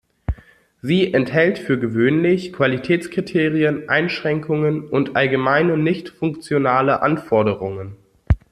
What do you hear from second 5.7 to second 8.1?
nicht-funktionale Anforderungen.